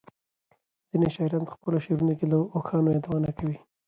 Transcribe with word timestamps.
ځینې 0.89 1.07
شاعران 1.15 1.43
په 1.45 1.53
خپلو 1.55 1.77
شعرونو 1.85 2.13
کې 2.19 2.25
له 2.31 2.37
اوښانو 2.55 2.93
یادونه 2.95 3.29
کوي. 3.37 3.57